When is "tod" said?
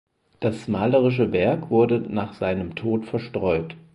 2.73-3.05